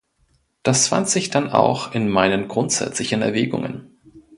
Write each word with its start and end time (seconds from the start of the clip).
Das 0.63 0.87
fand 0.87 1.07
sich 1.09 1.29
dann 1.29 1.51
auch 1.51 1.93
in 1.93 2.09
meinen 2.09 2.47
grundsätzlichen 2.47 3.21
Erwägungen. 3.21 3.99